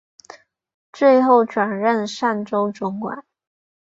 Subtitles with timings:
[0.91, 3.23] 最后转任澶州总管。